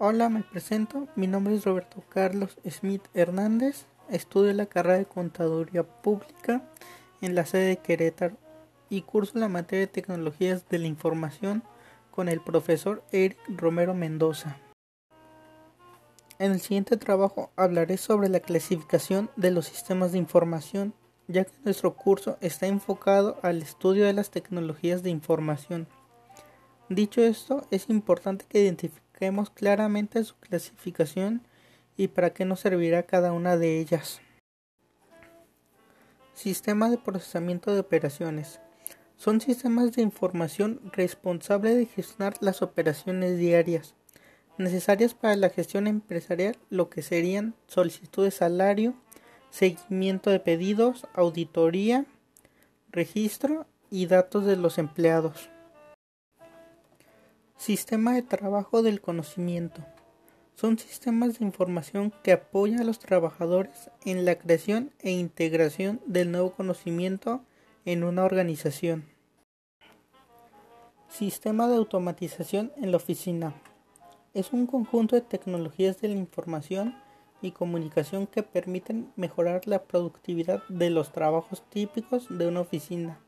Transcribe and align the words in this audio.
Hola, 0.00 0.28
me 0.28 0.44
presento. 0.44 1.08
Mi 1.16 1.26
nombre 1.26 1.56
es 1.56 1.64
Roberto 1.64 2.04
Carlos 2.08 2.56
Smith 2.70 3.02
Hernández. 3.14 3.86
Estudio 4.08 4.52
la 4.52 4.66
carrera 4.66 4.96
de 4.96 5.06
Contaduría 5.06 5.82
Pública 5.82 6.62
en 7.20 7.34
la 7.34 7.44
sede 7.44 7.66
de 7.66 7.76
Querétaro 7.78 8.36
y 8.88 9.02
curso 9.02 9.40
la 9.40 9.48
materia 9.48 9.86
de 9.86 9.92
Tecnologías 9.92 10.68
de 10.68 10.78
la 10.78 10.86
Información 10.86 11.64
con 12.12 12.28
el 12.28 12.40
profesor 12.40 13.02
Eric 13.10 13.38
Romero 13.48 13.92
Mendoza. 13.92 14.56
En 16.38 16.52
el 16.52 16.60
siguiente 16.60 16.96
trabajo 16.96 17.50
hablaré 17.56 17.96
sobre 17.96 18.28
la 18.28 18.38
clasificación 18.38 19.30
de 19.34 19.50
los 19.50 19.66
sistemas 19.66 20.12
de 20.12 20.18
información, 20.18 20.94
ya 21.26 21.44
que 21.44 21.50
nuestro 21.64 21.96
curso 21.96 22.38
está 22.40 22.68
enfocado 22.68 23.40
al 23.42 23.62
estudio 23.62 24.06
de 24.06 24.12
las 24.12 24.30
tecnologías 24.30 25.02
de 25.02 25.10
información. 25.10 25.88
Dicho 26.88 27.20
esto, 27.20 27.66
es 27.72 27.90
importante 27.90 28.44
que 28.48 28.62
identifiquemos 28.62 29.07
claramente 29.54 30.22
su 30.24 30.36
clasificación 30.36 31.42
y 31.96 32.08
para 32.08 32.30
qué 32.30 32.44
nos 32.44 32.60
servirá 32.60 33.02
cada 33.02 33.32
una 33.32 33.56
de 33.56 33.80
ellas. 33.80 34.20
Sistema 36.34 36.88
de 36.88 36.98
procesamiento 36.98 37.74
de 37.74 37.80
operaciones. 37.80 38.60
Son 39.16 39.40
sistemas 39.40 39.92
de 39.92 40.02
información 40.02 40.80
responsables 40.92 41.76
de 41.76 41.86
gestionar 41.86 42.34
las 42.40 42.62
operaciones 42.62 43.36
diarias 43.36 43.94
necesarias 44.58 45.14
para 45.14 45.36
la 45.36 45.50
gestión 45.50 45.86
empresarial, 45.86 46.56
lo 46.68 46.90
que 46.90 47.02
serían 47.02 47.54
solicitud 47.66 48.24
de 48.24 48.30
salario, 48.30 48.94
seguimiento 49.50 50.30
de 50.30 50.40
pedidos, 50.40 51.06
auditoría, 51.14 52.06
registro 52.90 53.66
y 53.90 54.06
datos 54.06 54.44
de 54.44 54.56
los 54.56 54.78
empleados. 54.78 55.50
Sistema 57.58 58.14
de 58.14 58.22
trabajo 58.22 58.82
del 58.82 59.00
conocimiento. 59.00 59.84
Son 60.54 60.78
sistemas 60.78 61.38
de 61.38 61.44
información 61.44 62.14
que 62.22 62.30
apoyan 62.30 62.80
a 62.80 62.84
los 62.84 63.00
trabajadores 63.00 63.90
en 64.04 64.24
la 64.24 64.38
creación 64.38 64.92
e 65.00 65.10
integración 65.10 66.00
del 66.06 66.30
nuevo 66.30 66.52
conocimiento 66.52 67.42
en 67.84 68.04
una 68.04 68.24
organización. 68.24 69.06
Sistema 71.08 71.66
de 71.66 71.74
automatización 71.74 72.70
en 72.76 72.92
la 72.92 72.98
oficina. 72.98 73.52
Es 74.34 74.52
un 74.52 74.68
conjunto 74.68 75.16
de 75.16 75.22
tecnologías 75.22 76.00
de 76.00 76.08
la 76.08 76.14
información 76.14 76.94
y 77.42 77.50
comunicación 77.50 78.28
que 78.28 78.44
permiten 78.44 79.12
mejorar 79.16 79.66
la 79.66 79.82
productividad 79.82 80.62
de 80.68 80.90
los 80.90 81.10
trabajos 81.10 81.64
típicos 81.70 82.28
de 82.30 82.46
una 82.46 82.60
oficina 82.60 83.18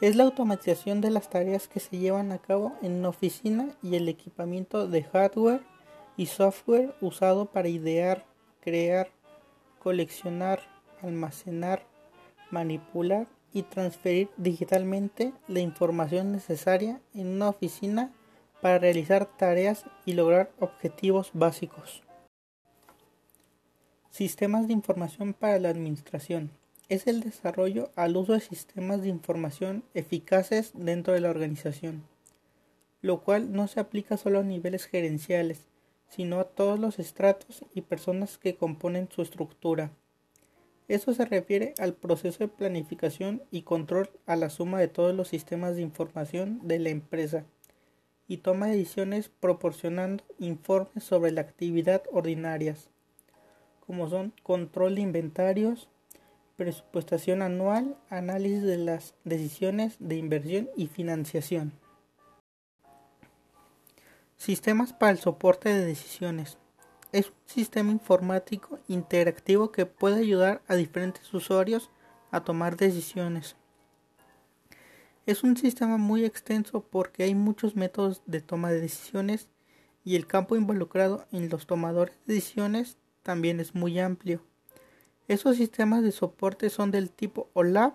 es 0.00 0.14
la 0.14 0.24
automatización 0.24 1.00
de 1.00 1.10
las 1.10 1.28
tareas 1.28 1.66
que 1.66 1.80
se 1.80 1.98
llevan 1.98 2.30
a 2.30 2.38
cabo 2.38 2.72
en 2.82 2.92
una 2.92 3.08
oficina 3.08 3.68
y 3.82 3.96
el 3.96 4.08
equipamiento 4.08 4.86
de 4.86 5.02
hardware 5.02 5.62
y 6.16 6.26
software 6.26 6.94
usado 7.00 7.46
para 7.46 7.68
idear, 7.68 8.24
crear, 8.60 9.10
coleccionar, 9.80 10.60
almacenar, 11.02 11.84
manipular 12.50 13.26
y 13.52 13.62
transferir 13.62 14.30
digitalmente 14.36 15.32
la 15.48 15.60
información 15.60 16.30
necesaria 16.30 17.00
en 17.14 17.28
una 17.28 17.48
oficina 17.48 18.12
para 18.62 18.78
realizar 18.78 19.26
tareas 19.26 19.84
y 20.06 20.12
lograr 20.12 20.52
objetivos 20.60 21.30
básicos. 21.32 22.02
Sistemas 24.10 24.66
de 24.66 24.74
información 24.74 25.32
para 25.32 25.58
la 25.58 25.70
administración 25.70 26.50
es 26.88 27.06
el 27.06 27.20
desarrollo 27.20 27.90
al 27.96 28.16
uso 28.16 28.32
de 28.32 28.40
sistemas 28.40 29.02
de 29.02 29.08
información 29.08 29.84
eficaces 29.92 30.72
dentro 30.74 31.12
de 31.12 31.20
la 31.20 31.30
organización, 31.30 32.04
lo 33.02 33.22
cual 33.22 33.52
no 33.52 33.68
se 33.68 33.80
aplica 33.80 34.16
solo 34.16 34.40
a 34.40 34.42
niveles 34.42 34.86
gerenciales, 34.86 35.66
sino 36.08 36.40
a 36.40 36.44
todos 36.44 36.78
los 36.78 36.98
estratos 36.98 37.64
y 37.74 37.82
personas 37.82 38.38
que 38.38 38.56
componen 38.56 39.08
su 39.10 39.20
estructura. 39.20 39.90
Eso 40.88 41.12
se 41.12 41.26
refiere 41.26 41.74
al 41.78 41.92
proceso 41.92 42.38
de 42.38 42.48
planificación 42.48 43.42
y 43.50 43.62
control 43.62 44.08
a 44.24 44.36
la 44.36 44.48
suma 44.48 44.80
de 44.80 44.88
todos 44.88 45.14
los 45.14 45.28
sistemas 45.28 45.76
de 45.76 45.82
información 45.82 46.60
de 46.66 46.78
la 46.78 46.88
empresa 46.88 47.44
y 48.26 48.38
toma 48.38 48.68
decisiones 48.68 49.28
proporcionando 49.28 50.24
informes 50.38 51.04
sobre 51.04 51.32
la 51.32 51.42
actividad 51.42 52.02
ordinarias, 52.10 52.88
como 53.86 54.08
son 54.08 54.32
control 54.42 54.94
de 54.94 55.02
inventarios, 55.02 55.88
presupuestación 56.58 57.40
anual, 57.40 57.96
análisis 58.10 58.64
de 58.64 58.78
las 58.78 59.14
decisiones 59.22 59.94
de 60.00 60.16
inversión 60.16 60.68
y 60.76 60.88
financiación. 60.88 61.72
Sistemas 64.36 64.92
para 64.92 65.12
el 65.12 65.18
soporte 65.18 65.68
de 65.68 65.86
decisiones. 65.86 66.58
Es 67.12 67.28
un 67.28 67.36
sistema 67.46 67.92
informático 67.92 68.80
interactivo 68.88 69.70
que 69.70 69.86
puede 69.86 70.18
ayudar 70.18 70.60
a 70.66 70.74
diferentes 70.74 71.32
usuarios 71.32 71.90
a 72.32 72.42
tomar 72.42 72.76
decisiones. 72.76 73.54
Es 75.26 75.44
un 75.44 75.56
sistema 75.56 75.96
muy 75.96 76.24
extenso 76.24 76.80
porque 76.80 77.22
hay 77.22 77.36
muchos 77.36 77.76
métodos 77.76 78.20
de 78.26 78.40
toma 78.40 78.72
de 78.72 78.80
decisiones 78.80 79.48
y 80.04 80.16
el 80.16 80.26
campo 80.26 80.56
involucrado 80.56 81.24
en 81.30 81.50
los 81.50 81.68
tomadores 81.68 82.16
de 82.26 82.34
decisiones 82.34 82.98
también 83.22 83.60
es 83.60 83.76
muy 83.76 84.00
amplio. 84.00 84.47
Esos 85.28 85.58
sistemas 85.58 86.02
de 86.02 86.10
soporte 86.10 86.70
son 86.70 86.90
del 86.90 87.10
tipo 87.10 87.50
OLAP 87.52 87.94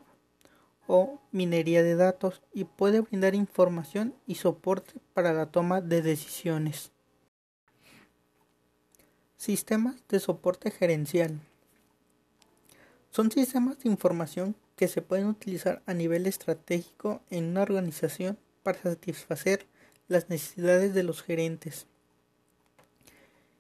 o 0.86 1.20
minería 1.32 1.82
de 1.82 1.96
datos 1.96 2.44
y 2.54 2.66
puede 2.66 3.02
brindar 3.02 3.34
información 3.34 4.14
y 4.28 4.36
soporte 4.36 4.94
para 5.16 5.34
la 5.34 5.48
toma 5.48 5.82
de 5.82 6.04
decisiones. 6.04 6.92
Sistemas 9.36 9.96
de 10.10 10.20
soporte 10.20 10.70
gerencial. 10.70 11.40
Son 13.10 13.32
sistemas 13.32 13.80
de 13.80 13.90
información 13.90 14.56
que 14.76 14.88
se 14.88 15.02
pueden 15.02 15.26
utilizar 15.26 15.82
a 15.88 15.96
nivel 15.96 16.28
estratégico 16.28 17.22
en 17.32 17.46
una 17.46 17.64
organización 17.64 18.38
para 18.62 18.80
satisfacer 18.80 19.66
las 20.08 20.30
necesidades 20.30 20.94
de 20.94 21.04
los 21.04 21.24
gerentes. 21.24 21.88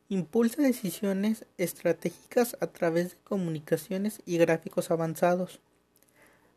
Impulsa 0.10 0.62
decisiones 0.62 1.46
estratégicas 1.58 2.58
a 2.60 2.68
través 2.68 3.12
de 3.12 3.18
comunicaciones 3.24 4.22
y 4.26 4.38
gráficos 4.38 4.92
avanzados. 4.92 5.62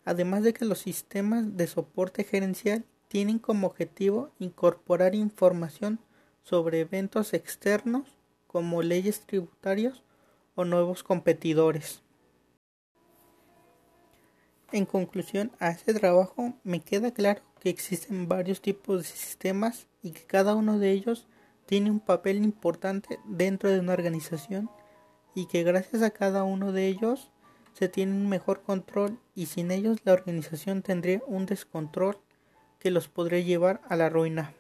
Además 0.05 0.43
de 0.43 0.53
que 0.53 0.65
los 0.65 0.81
sistemas 0.81 1.57
de 1.57 1.67
soporte 1.67 2.25
gerencial 2.25 2.85
tienen 3.09 3.39
como 3.39 3.69
objetivo 3.69 4.31
incorporar 4.39 5.15
información 5.15 6.01
sobre 6.43 6.81
eventos 6.81 7.35
externos 7.35 8.19
como 8.47 8.83
leyes 8.83 9.21
tributarias 9.21 10.03
o 10.55 10.65
nuevos 10.65 11.03
competidores. 11.03 12.03
En 14.73 14.87
conclusión 14.87 15.53
a 15.61 15.71
este 15.71 15.95
trabajo 15.95 16.55
me 16.65 16.81
queda 16.81 17.13
claro 17.13 17.43
que 17.61 17.71
existen 17.71 18.29
varios 18.29 18.61
tipos 18.61 18.99
de 18.99 19.05
sistemas 19.05 19.87
y 20.03 20.11
que 20.11 20.25
cada 20.25 20.57
uno 20.57 20.79
de 20.81 20.91
ellos 20.91 21.27
tiene 21.67 21.91
un 21.91 22.01
papel 22.01 22.43
importante 22.43 23.19
dentro 23.25 23.71
de 23.71 23.81
una 23.81 23.93
organización 23.93 24.71
y 25.35 25.47
que 25.47 25.65
gracias 25.65 26.03
a 26.03 26.11
cada 26.11 26.45
uno 26.45 26.73
de 26.73 26.87
ellos 26.87 27.31
se 27.75 27.89
tiene 27.89 28.13
un 28.13 28.29
mejor 28.29 28.63
control 28.63 29.19
y 29.35 29.47
sin 29.47 29.71
ellos 29.71 29.99
la 30.05 30.15
organización 30.15 30.83
tendría 30.83 31.21
un 31.27 31.45
descontrol 31.45 32.19
que 32.79 32.91
los 32.91 33.09
podría 33.09 33.41
llevar 33.41 33.83
a 33.89 33.97
la 33.97 34.09
ruina. 34.09 34.55